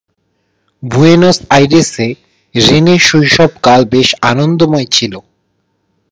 Buenos 0.83 1.37
আইরেসে 1.49 2.07
Rene 2.55 2.95
শৈশব 2.99 3.51
কাল 3.65 3.81
বেশ 3.93 4.09
আনন্দময় 4.31 4.87
ছিল। 4.95 5.13